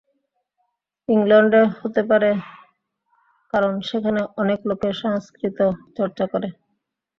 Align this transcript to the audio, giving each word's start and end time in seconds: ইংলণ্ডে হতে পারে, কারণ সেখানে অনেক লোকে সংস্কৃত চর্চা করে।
ইংলণ্ডে 1.09 1.61
হতে 1.75 2.01
পারে, 2.09 2.31
কারণ 3.53 3.73
সেখানে 3.89 4.21
অনেক 4.41 4.59
লোকে 4.69 4.89
সংস্কৃত 5.01 5.59
চর্চা 5.97 6.25
করে। 6.33 6.47